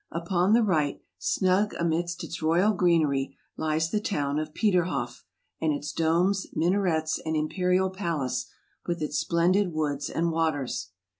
Upon 0.11 0.53
the 0.53 0.63
right, 0.63 0.99
snug 1.19 1.75
amidst 1.79 2.23
its 2.23 2.41
royal 2.41 2.73
greenery, 2.73 3.37
lies 3.55 3.91
the 3.91 3.99
town 3.99 4.39
of 4.39 4.51
Peterhoff 4.51 5.23
and 5.61 5.71
its 5.73 5.91
domes, 5.91 6.47
minarets, 6.55 7.19
and 7.23 7.35
im 7.35 7.47
perial 7.49 7.93
palace, 7.95 8.47
with 8.87 8.99
its 9.03 9.19
splendid 9.19 9.71
woods 9.75 10.09
and 10.09 10.31
waters. 10.31 10.89